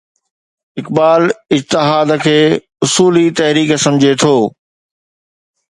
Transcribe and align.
اقبال 0.81 1.23
اجتهاد 1.57 2.15
کي 2.23 2.35
اصولي 2.89 3.27
تحريڪ 3.41 3.77
سمجهي 3.87 4.21
ٿو. 4.25 4.35